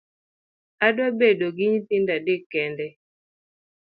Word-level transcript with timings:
Adwa 0.85 1.07
bedo 1.19 1.45
gi 1.57 1.65
nyithindo 1.71 2.11
adek 2.17 2.41
kende. 2.51 2.87